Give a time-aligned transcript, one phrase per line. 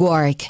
[0.00, 0.49] Balearic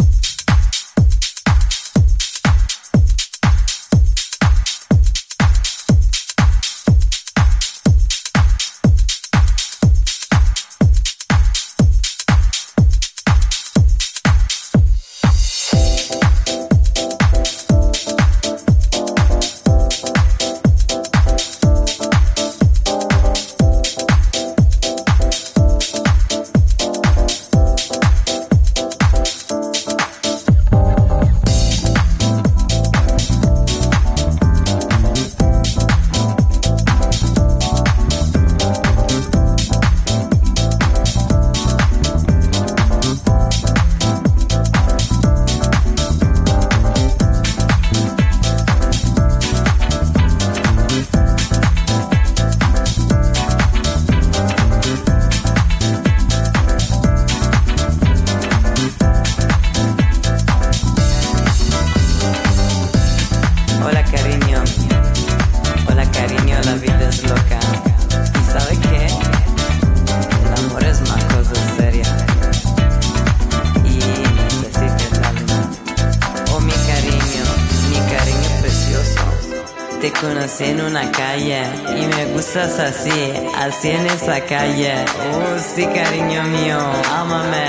[82.79, 84.93] Así, así en esa calle.
[85.33, 86.77] Oh, sí, cariño mío,
[87.09, 87.65] ámame,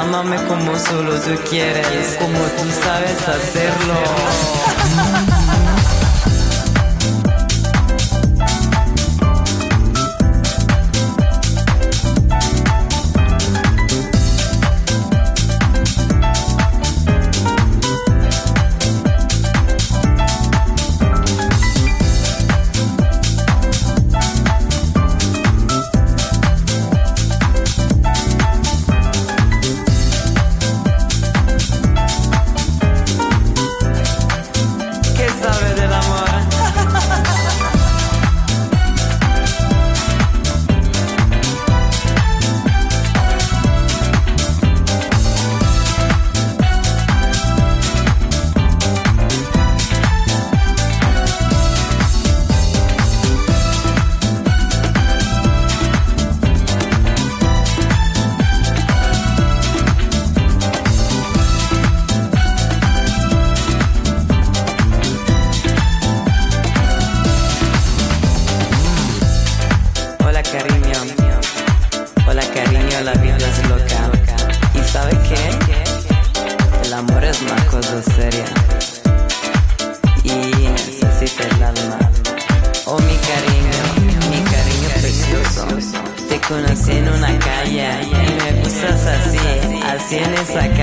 [0.00, 3.96] ámame como solo tú quieres, como tú sabes hacerlo.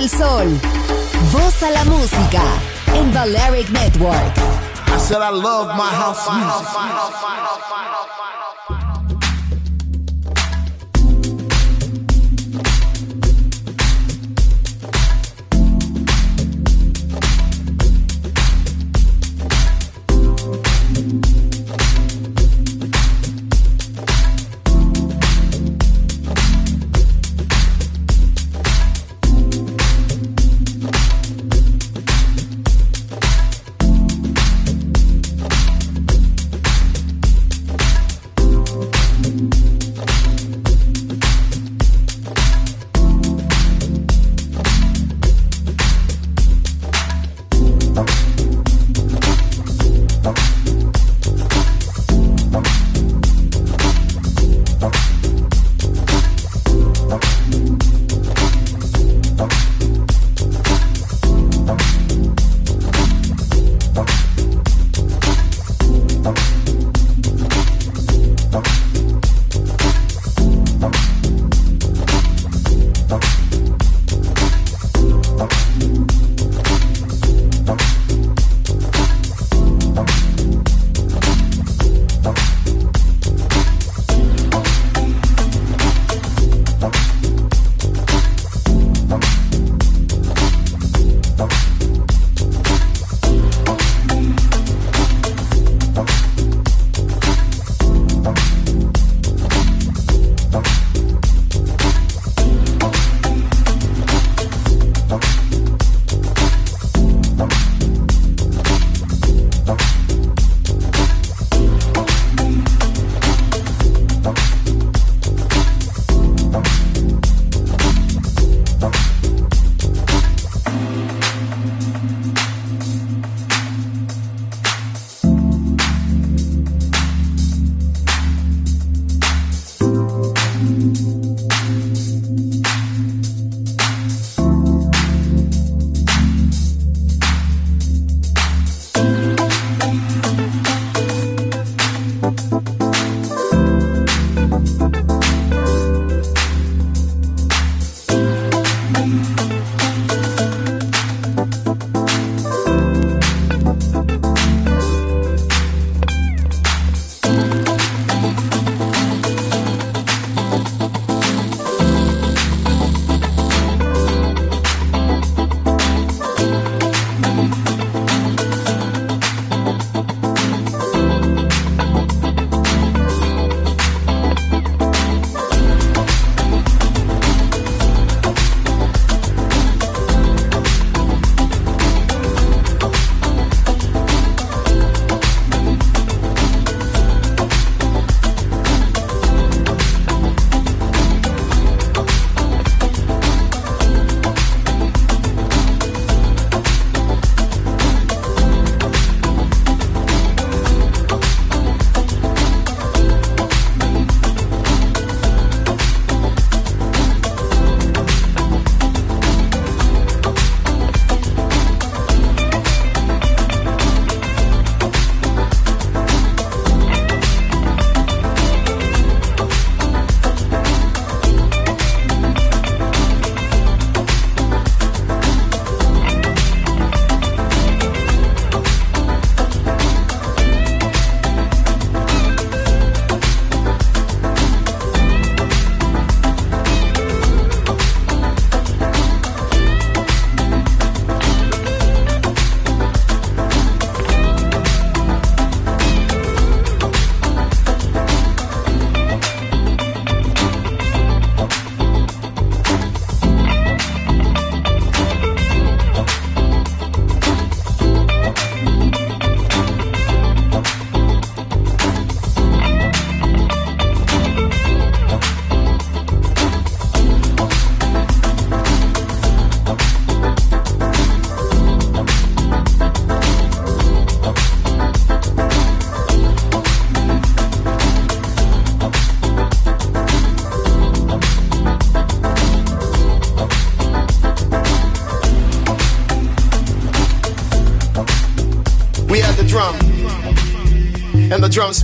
[0.00, 0.48] del Sol.
[1.30, 2.42] Voz a la música
[2.94, 4.34] en Valeric Network.
[4.86, 7.89] I said I love my house music.